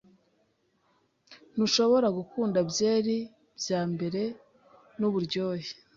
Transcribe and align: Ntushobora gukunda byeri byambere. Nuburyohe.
Ntushobora 1.53 2.07
gukunda 2.17 2.59
byeri 2.69 3.15
byambere. 3.59 4.21
Nuburyohe. 4.99 5.69